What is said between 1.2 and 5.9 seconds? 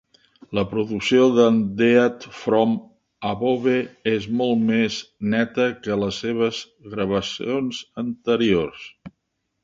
de Death from Above és molt més neta